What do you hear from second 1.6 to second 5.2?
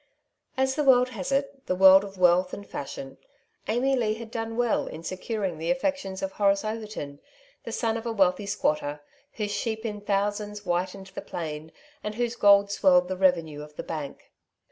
the world of wealth and fashion— Amy Leigh had done well in